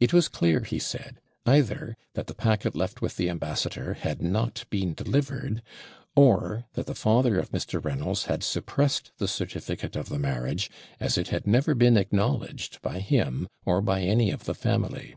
[0.00, 4.64] It was clear, he said, either that the packet left with the ambassador had not
[4.70, 5.60] been delivered,
[6.16, 7.78] or that the father of Mr.
[7.84, 13.00] Reynolds had suppressed the certificate of the marriage, as it had never been acknowledged by
[13.00, 15.16] him or by any of the family.